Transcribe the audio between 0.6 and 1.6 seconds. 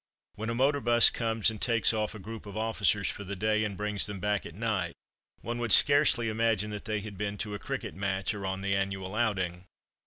bus comes